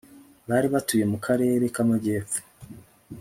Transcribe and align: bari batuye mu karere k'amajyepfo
bari 0.49 0.67
batuye 0.73 1.05
mu 1.11 1.17
karere 1.25 1.65
k'amajyepfo 1.75 2.39